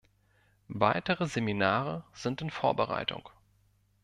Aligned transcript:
Weitere 0.73 1.27
Seminare 1.27 2.03
sind 2.13 2.41
in 2.41 2.49
Vorbereitung. 2.49 3.29